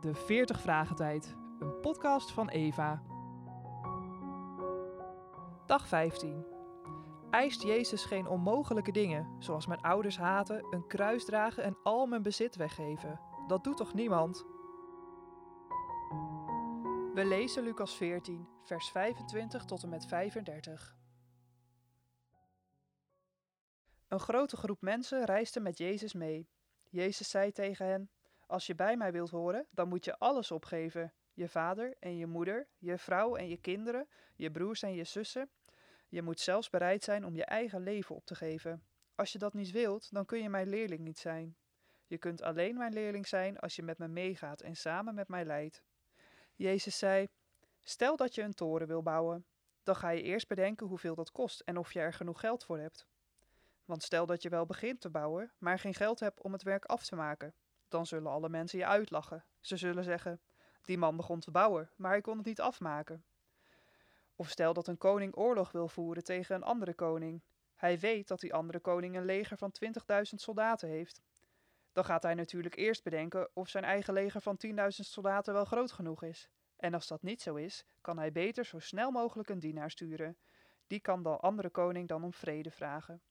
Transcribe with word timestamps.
de 0.00 0.14
40 0.14 0.60
Vragen 0.60 0.96
Tijd, 0.96 1.36
een 1.58 1.80
podcast 1.80 2.32
van 2.32 2.48
Eva. 2.48 3.02
Dag 5.66 5.88
15. 5.88 6.46
Eist 7.30 7.62
Jezus 7.62 8.04
geen 8.04 8.26
onmogelijke 8.26 8.92
dingen, 8.92 9.36
zoals 9.38 9.66
mijn 9.66 9.80
ouders 9.80 10.18
haten, 10.18 10.66
een 10.70 10.86
kruis 10.86 11.24
dragen 11.24 11.62
en 11.62 11.76
al 11.82 12.06
mijn 12.06 12.22
bezit 12.22 12.56
weggeven? 12.56 13.20
Dat 13.46 13.64
doet 13.64 13.76
toch 13.76 13.94
niemand? 13.94 14.44
We 17.14 17.24
lezen 17.24 17.62
Lucas 17.62 17.96
14, 17.96 18.48
vers 18.62 18.90
25 18.90 19.64
tot 19.64 19.82
en 19.82 19.88
met 19.88 20.06
35. 20.06 20.96
Een 24.08 24.20
grote 24.20 24.56
groep 24.56 24.80
mensen 24.80 25.24
reisde 25.24 25.60
met 25.60 25.78
Jezus 25.78 26.12
mee. 26.12 26.48
Jezus 26.88 27.30
zei 27.30 27.52
tegen 27.52 27.86
hen: 27.86 28.10
Als 28.50 28.66
je 28.66 28.74
bij 28.74 28.96
mij 28.96 29.12
wilt 29.12 29.30
horen, 29.30 29.66
dan 29.70 29.88
moet 29.88 30.04
je 30.04 30.18
alles 30.18 30.50
opgeven: 30.50 31.12
je 31.32 31.48
vader 31.48 31.94
en 31.98 32.16
je 32.16 32.26
moeder, 32.26 32.68
je 32.78 32.98
vrouw 32.98 33.36
en 33.36 33.48
je 33.48 33.56
kinderen, 33.56 34.08
je 34.34 34.50
broers 34.50 34.82
en 34.82 34.94
je 34.94 35.04
zussen. 35.04 35.50
Je 36.08 36.22
moet 36.22 36.40
zelfs 36.40 36.70
bereid 36.70 37.04
zijn 37.04 37.24
om 37.24 37.34
je 37.34 37.44
eigen 37.44 37.82
leven 37.82 38.14
op 38.14 38.24
te 38.24 38.34
geven. 38.34 38.84
Als 39.14 39.32
je 39.32 39.38
dat 39.38 39.54
niet 39.54 39.70
wilt, 39.70 40.12
dan 40.12 40.26
kun 40.26 40.42
je 40.42 40.48
mijn 40.48 40.68
leerling 40.68 41.00
niet 41.00 41.18
zijn. 41.18 41.56
Je 42.06 42.18
kunt 42.18 42.42
alleen 42.42 42.76
mijn 42.76 42.92
leerling 42.92 43.26
zijn 43.26 43.58
als 43.58 43.76
je 43.76 43.82
met 43.82 43.98
me 43.98 44.08
meegaat 44.08 44.60
en 44.60 44.76
samen 44.76 45.14
met 45.14 45.28
mij 45.28 45.44
leidt. 45.44 45.82
Jezus 46.54 46.98
zei: 46.98 47.28
Stel 47.80 48.16
dat 48.16 48.34
je 48.34 48.42
een 48.42 48.54
toren 48.54 48.86
wil 48.86 49.02
bouwen. 49.02 49.46
Dan 49.82 49.96
ga 49.96 50.08
je 50.08 50.22
eerst 50.22 50.48
bedenken 50.48 50.86
hoeveel 50.86 51.14
dat 51.14 51.30
kost 51.30 51.60
en 51.60 51.76
of 51.76 51.92
je 51.92 52.00
er 52.00 52.12
genoeg 52.12 52.40
geld 52.40 52.64
voor 52.64 52.78
hebt. 52.78 53.06
Want 53.84 54.02
stel 54.02 54.26
dat 54.26 54.42
je 54.42 54.48
wel 54.48 54.66
begint 54.66 55.00
te 55.00 55.10
bouwen, 55.10 55.52
maar 55.58 55.78
geen 55.78 55.94
geld 55.94 56.20
hebt 56.20 56.42
om 56.42 56.52
het 56.52 56.62
werk 56.62 56.84
af 56.84 57.04
te 57.04 57.16
maken, 57.16 57.54
dan 57.90 58.06
zullen 58.06 58.30
alle 58.30 58.48
mensen 58.48 58.78
je 58.78 58.86
uitlachen. 58.86 59.44
Ze 59.60 59.76
zullen 59.76 60.04
zeggen: 60.04 60.40
Die 60.82 60.98
man 60.98 61.16
begon 61.16 61.40
te 61.40 61.50
bouwen, 61.50 61.90
maar 61.96 62.10
hij 62.10 62.20
kon 62.20 62.36
het 62.36 62.46
niet 62.46 62.60
afmaken. 62.60 63.24
Of 64.36 64.48
stel 64.48 64.72
dat 64.72 64.86
een 64.86 64.98
koning 64.98 65.36
oorlog 65.36 65.72
wil 65.72 65.88
voeren 65.88 66.24
tegen 66.24 66.54
een 66.54 66.62
andere 66.62 66.94
koning. 66.94 67.42
Hij 67.74 67.98
weet 67.98 68.28
dat 68.28 68.40
die 68.40 68.54
andere 68.54 68.80
koning 68.80 69.16
een 69.16 69.24
leger 69.24 69.56
van 69.56 69.72
20.000 69.84 70.22
soldaten 70.22 70.88
heeft. 70.88 71.22
Dan 71.92 72.04
gaat 72.04 72.22
hij 72.22 72.34
natuurlijk 72.34 72.76
eerst 72.76 73.02
bedenken 73.02 73.48
of 73.52 73.68
zijn 73.68 73.84
eigen 73.84 74.14
leger 74.14 74.40
van 74.40 74.58
10.000 74.66 74.72
soldaten 74.88 75.54
wel 75.54 75.64
groot 75.64 75.92
genoeg 75.92 76.22
is. 76.22 76.50
En 76.76 76.94
als 76.94 77.06
dat 77.06 77.22
niet 77.22 77.42
zo 77.42 77.54
is, 77.54 77.84
kan 78.00 78.18
hij 78.18 78.32
beter 78.32 78.64
zo 78.64 78.78
snel 78.78 79.10
mogelijk 79.10 79.48
een 79.48 79.58
dienaar 79.58 79.90
sturen. 79.90 80.36
Die 80.86 81.00
kan 81.00 81.22
de 81.22 81.28
andere 81.28 81.70
koning 81.70 82.08
dan 82.08 82.24
om 82.24 82.32
vrede 82.32 82.70
vragen. 82.70 83.22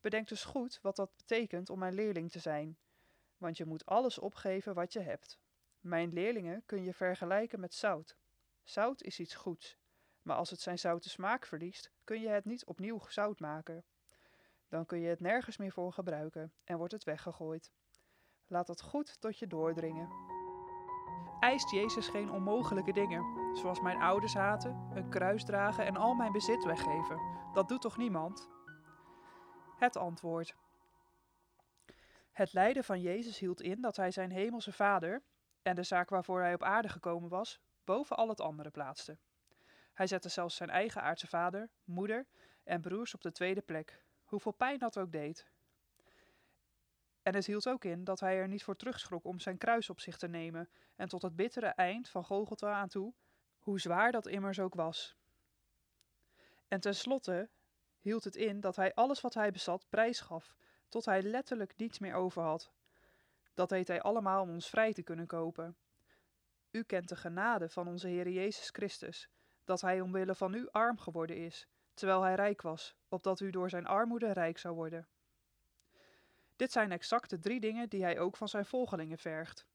Bedenk 0.00 0.28
dus 0.28 0.44
goed 0.44 0.78
wat 0.82 0.96
dat 0.96 1.16
betekent 1.16 1.70
om 1.70 1.78
mijn 1.78 1.94
leerling 1.94 2.30
te 2.30 2.38
zijn, 2.38 2.78
want 3.42 3.56
je 3.56 3.64
moet 3.64 3.86
alles 3.86 4.18
opgeven 4.18 4.74
wat 4.74 4.92
je 4.92 5.00
hebt. 5.00 5.38
Mijn 5.80 6.12
leerlingen 6.12 6.62
kun 6.66 6.82
je 6.82 6.94
vergelijken 6.94 7.60
met 7.60 7.74
zout. 7.74 8.16
Zout 8.62 9.02
is 9.02 9.20
iets 9.20 9.34
goeds, 9.34 9.78
maar 10.22 10.36
als 10.36 10.50
het 10.50 10.60
zijn 10.60 10.78
zoute 10.78 11.08
smaak 11.08 11.46
verliest, 11.46 11.90
kun 12.04 12.20
je 12.20 12.28
het 12.28 12.44
niet 12.44 12.64
opnieuw 12.64 13.00
zout 13.08 13.40
maken. 13.40 13.84
Dan 14.68 14.86
kun 14.86 14.98
je 14.98 15.08
het 15.08 15.20
nergens 15.20 15.56
meer 15.56 15.72
voor 15.72 15.92
gebruiken 15.92 16.52
en 16.64 16.76
wordt 16.76 16.92
het 16.92 17.04
weggegooid. 17.04 17.72
Laat 18.46 18.66
dat 18.66 18.82
goed 18.82 19.20
tot 19.20 19.38
je 19.38 19.46
doordringen. 19.46 20.08
Eist 21.40 21.70
Jezus 21.70 22.08
geen 22.08 22.30
onmogelijke 22.30 22.92
dingen, 22.92 23.56
zoals 23.56 23.80
mijn 23.80 24.00
ouders 24.00 24.34
haten, 24.34 24.90
een 24.94 25.08
kruis 25.08 25.44
dragen 25.44 25.86
en 25.86 25.96
al 25.96 26.14
mijn 26.14 26.32
bezit 26.32 26.64
weggeven? 26.64 27.20
Dat 27.52 27.68
doet 27.68 27.80
toch 27.80 27.96
niemand? 27.96 28.48
Het 29.78 29.96
antwoord. 29.96 30.56
Het 32.32 32.52
lijden 32.52 32.84
van 32.84 33.00
Jezus 33.00 33.38
hield 33.38 33.60
in 33.60 33.80
dat 33.80 33.96
hij 33.96 34.10
zijn 34.10 34.30
hemelse 34.30 34.72
vader 34.72 35.22
en 35.62 35.74
de 35.74 35.82
zaak 35.82 36.08
waarvoor 36.08 36.40
hij 36.40 36.54
op 36.54 36.62
aarde 36.62 36.88
gekomen 36.88 37.28
was, 37.28 37.60
boven 37.84 38.16
al 38.16 38.28
het 38.28 38.40
andere 38.40 38.70
plaatste. 38.70 39.18
Hij 39.92 40.06
zette 40.06 40.28
zelfs 40.28 40.56
zijn 40.56 40.70
eigen 40.70 41.02
aardse 41.02 41.26
vader, 41.26 41.68
moeder 41.84 42.26
en 42.64 42.80
broers 42.80 43.14
op 43.14 43.20
de 43.20 43.32
tweede 43.32 43.60
plek, 43.60 44.04
hoeveel 44.24 44.52
pijn 44.52 44.78
dat 44.78 44.98
ook 44.98 45.12
deed. 45.12 45.50
En 47.22 47.34
het 47.34 47.46
hield 47.46 47.68
ook 47.68 47.84
in 47.84 48.04
dat 48.04 48.20
hij 48.20 48.36
er 48.36 48.48
niet 48.48 48.64
voor 48.64 48.76
terugschrok 48.76 49.24
om 49.24 49.40
zijn 49.40 49.58
kruis 49.58 49.90
op 49.90 50.00
zich 50.00 50.16
te 50.16 50.28
nemen 50.28 50.68
en 50.96 51.08
tot 51.08 51.22
het 51.22 51.36
bittere 51.36 51.66
eind 51.66 52.08
van 52.08 52.24
Golgotha 52.24 52.72
aan 52.72 52.88
toe, 52.88 53.14
hoe 53.58 53.80
zwaar 53.80 54.12
dat 54.12 54.26
immers 54.26 54.60
ook 54.60 54.74
was. 54.74 55.16
En 56.68 56.80
tenslotte 56.80 57.48
hield 57.98 58.24
het 58.24 58.36
in 58.36 58.60
dat 58.60 58.76
hij 58.76 58.94
alles 58.94 59.20
wat 59.20 59.34
hij 59.34 59.50
bezat 59.50 59.86
prijs 59.88 60.20
gaf, 60.20 60.54
tot 60.92 61.04
hij 61.04 61.22
letterlijk 61.22 61.76
niets 61.76 61.98
meer 61.98 62.14
over 62.14 62.42
had. 62.42 62.70
Dat 63.54 63.68
deed 63.68 63.88
hij 63.88 64.02
allemaal 64.02 64.42
om 64.42 64.50
ons 64.50 64.68
vrij 64.68 64.92
te 64.92 65.02
kunnen 65.02 65.26
kopen. 65.26 65.76
U 66.70 66.82
kent 66.82 67.08
de 67.08 67.16
genade 67.16 67.68
van 67.68 67.88
onze 67.88 68.08
Heer 68.08 68.28
Jezus 68.28 68.68
Christus, 68.68 69.28
dat 69.64 69.80
hij 69.80 70.00
omwille 70.00 70.34
van 70.34 70.54
u 70.54 70.68
arm 70.70 70.98
geworden 70.98 71.36
is, 71.36 71.66
terwijl 71.94 72.22
hij 72.22 72.34
rijk 72.34 72.62
was, 72.62 72.94
opdat 73.08 73.40
u 73.40 73.50
door 73.50 73.70
zijn 73.70 73.86
armoede 73.86 74.32
rijk 74.32 74.58
zou 74.58 74.74
worden. 74.74 75.08
Dit 76.56 76.72
zijn 76.72 76.92
exact 76.92 77.30
de 77.30 77.38
drie 77.38 77.60
dingen 77.60 77.88
die 77.88 78.02
hij 78.02 78.18
ook 78.18 78.36
van 78.36 78.48
zijn 78.48 78.66
volgelingen 78.66 79.18
vergt. 79.18 79.66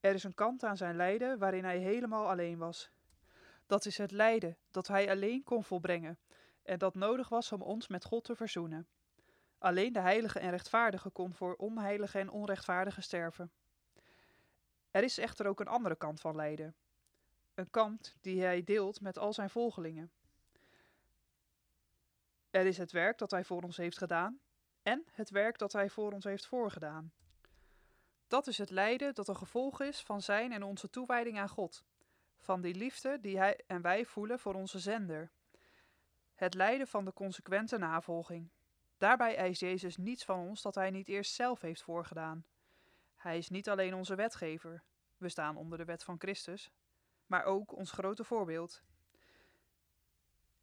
Er 0.00 0.14
is 0.14 0.24
een 0.24 0.34
kant 0.34 0.64
aan 0.64 0.76
zijn 0.76 0.96
lijden 0.96 1.38
waarin 1.38 1.64
hij 1.64 1.78
helemaal 1.78 2.28
alleen 2.28 2.58
was. 2.58 2.90
Dat 3.66 3.86
is 3.86 3.98
het 3.98 4.10
lijden 4.10 4.56
dat 4.70 4.86
hij 4.86 5.10
alleen 5.10 5.42
kon 5.42 5.64
volbrengen 5.64 6.18
en 6.62 6.78
dat 6.78 6.94
nodig 6.94 7.28
was 7.28 7.52
om 7.52 7.62
ons 7.62 7.88
met 7.88 8.04
God 8.04 8.24
te 8.24 8.36
verzoenen. 8.36 8.88
Alleen 9.58 9.92
de 9.92 10.00
heilige 10.00 10.38
en 10.38 10.50
rechtvaardige 10.50 11.10
kon 11.10 11.34
voor 11.34 11.54
onheilige 11.54 12.18
en 12.18 12.30
onrechtvaardige 12.30 13.00
sterven. 13.00 13.52
Er 14.90 15.02
is 15.02 15.18
echter 15.18 15.46
ook 15.46 15.60
een 15.60 15.68
andere 15.68 15.96
kant 15.96 16.20
van 16.20 16.36
lijden. 16.36 16.74
Een 17.54 17.70
kant 17.70 18.16
die 18.20 18.42
hij 18.42 18.64
deelt 18.64 19.00
met 19.00 19.18
al 19.18 19.32
zijn 19.32 19.50
volgelingen. 19.50 20.10
Er 22.50 22.66
is 22.66 22.78
het 22.78 22.92
werk 22.92 23.18
dat 23.18 23.30
hij 23.30 23.44
voor 23.44 23.62
ons 23.62 23.76
heeft 23.76 23.98
gedaan 23.98 24.40
en 24.82 25.04
het 25.12 25.30
werk 25.30 25.58
dat 25.58 25.72
hij 25.72 25.90
voor 25.90 26.12
ons 26.12 26.24
heeft 26.24 26.46
voorgedaan. 26.46 27.12
Dat 28.28 28.46
is 28.46 28.58
het 28.58 28.70
lijden 28.70 29.14
dat 29.14 29.28
een 29.28 29.36
gevolg 29.36 29.80
is 29.80 30.02
van 30.02 30.22
zijn 30.22 30.52
en 30.52 30.62
onze 30.62 30.90
toewijding 30.90 31.38
aan 31.38 31.48
God, 31.48 31.84
van 32.38 32.60
die 32.60 32.74
liefde 32.74 33.20
die 33.20 33.38
hij 33.38 33.60
en 33.66 33.82
wij 33.82 34.04
voelen 34.04 34.38
voor 34.38 34.54
onze 34.54 34.78
zender. 34.78 35.30
Het 36.34 36.54
lijden 36.54 36.86
van 36.86 37.04
de 37.04 37.12
consequente 37.12 37.78
navolging. 37.78 38.48
Daarbij 38.98 39.36
eist 39.36 39.60
Jezus 39.60 39.96
niets 39.96 40.24
van 40.24 40.38
ons 40.38 40.62
dat 40.62 40.74
hij 40.74 40.90
niet 40.90 41.08
eerst 41.08 41.34
zelf 41.34 41.60
heeft 41.60 41.82
voorgedaan. 41.82 42.44
Hij 43.16 43.38
is 43.38 43.48
niet 43.48 43.68
alleen 43.68 43.94
onze 43.94 44.14
wetgever, 44.14 44.82
we 45.16 45.28
staan 45.28 45.56
onder 45.56 45.78
de 45.78 45.84
wet 45.84 46.04
van 46.04 46.18
Christus, 46.18 46.70
maar 47.26 47.44
ook 47.44 47.76
ons 47.76 47.90
grote 47.90 48.24
voorbeeld. 48.24 48.82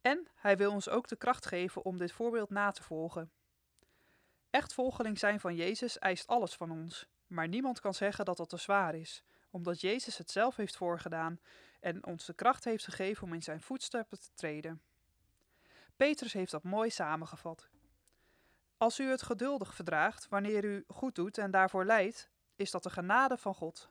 En 0.00 0.28
hij 0.34 0.56
wil 0.56 0.72
ons 0.72 0.88
ook 0.88 1.08
de 1.08 1.16
kracht 1.16 1.46
geven 1.46 1.84
om 1.84 1.98
dit 1.98 2.12
voorbeeld 2.12 2.50
na 2.50 2.70
te 2.70 2.82
volgen. 2.82 3.32
Echt 4.50 4.74
volgeling 4.74 5.18
zijn 5.18 5.40
van 5.40 5.54
Jezus 5.54 5.98
eist 5.98 6.26
alles 6.26 6.54
van 6.54 6.70
ons, 6.70 7.06
maar 7.26 7.48
niemand 7.48 7.80
kan 7.80 7.94
zeggen 7.94 8.24
dat 8.24 8.36
dat 8.36 8.48
te 8.48 8.56
zwaar 8.56 8.94
is, 8.94 9.22
omdat 9.50 9.80
Jezus 9.80 10.18
het 10.18 10.30
zelf 10.30 10.56
heeft 10.56 10.76
voorgedaan 10.76 11.40
en 11.80 12.06
ons 12.06 12.24
de 12.24 12.34
kracht 12.34 12.64
heeft 12.64 12.84
gegeven 12.84 13.22
om 13.22 13.32
in 13.32 13.42
zijn 13.42 13.60
voetstappen 13.60 14.20
te 14.20 14.30
treden. 14.34 14.82
Petrus 15.96 16.32
heeft 16.32 16.50
dat 16.50 16.62
mooi 16.62 16.90
samengevat. 16.90 17.68
Als 18.76 18.98
u 18.98 19.10
het 19.10 19.22
geduldig 19.22 19.74
verdraagt 19.74 20.28
wanneer 20.28 20.64
u 20.64 20.84
goed 20.88 21.14
doet 21.14 21.38
en 21.38 21.50
daarvoor 21.50 21.84
lijdt, 21.84 22.30
is 22.56 22.70
dat 22.70 22.82
de 22.82 22.90
genade 22.90 23.36
van 23.36 23.54
God. 23.54 23.90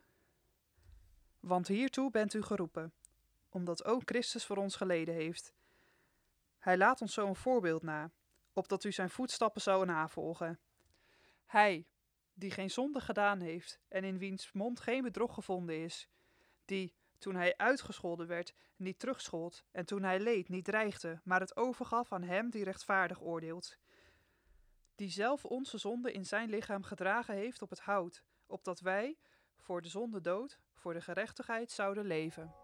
Want 1.40 1.66
hiertoe 1.66 2.10
bent 2.10 2.34
u 2.34 2.42
geroepen, 2.42 2.92
omdat 3.48 3.84
ook 3.84 4.02
Christus 4.04 4.46
voor 4.46 4.56
ons 4.56 4.76
geleden 4.76 5.14
heeft. 5.14 5.54
Hij 6.58 6.76
laat 6.76 7.00
ons 7.00 7.14
zo 7.14 7.26
een 7.26 7.36
voorbeeld 7.36 7.82
na, 7.82 8.10
opdat 8.52 8.84
u 8.84 8.92
zijn 8.92 9.10
voetstappen 9.10 9.62
zou 9.62 9.84
navolgen. 9.84 10.58
Hij, 11.46 11.86
die 12.34 12.50
geen 12.50 12.70
zonde 12.70 13.00
gedaan 13.00 13.40
heeft 13.40 13.80
en 13.88 14.04
in 14.04 14.18
wiens 14.18 14.52
mond 14.52 14.80
geen 14.80 15.02
bedrog 15.02 15.34
gevonden 15.34 15.76
is, 15.82 16.08
die, 16.64 16.94
toen 17.18 17.34
hij 17.34 17.56
uitgescholden 17.56 18.26
werd, 18.26 18.54
niet 18.76 18.98
terugschold 18.98 19.64
en 19.72 19.84
toen 19.84 20.02
hij 20.02 20.20
leed, 20.20 20.48
niet 20.48 20.64
dreigde, 20.64 21.20
maar 21.24 21.40
het 21.40 21.56
overgaf 21.56 22.12
aan 22.12 22.22
hem 22.22 22.50
die 22.50 22.64
rechtvaardig 22.64 23.20
oordeelt. 23.20 23.78
Die 24.94 25.10
zelf 25.10 25.44
onze 25.44 25.78
zonde 25.78 26.12
in 26.12 26.24
zijn 26.24 26.48
lichaam 26.48 26.82
gedragen 26.82 27.34
heeft 27.34 27.62
op 27.62 27.70
het 27.70 27.80
hout, 27.80 28.22
opdat 28.46 28.80
wij, 28.80 29.18
voor 29.56 29.82
de 29.82 29.88
zonde 29.88 30.20
dood, 30.20 30.58
voor 30.74 30.92
de 30.94 31.00
gerechtigheid 31.00 31.70
zouden 31.70 32.06
leven. 32.06 32.63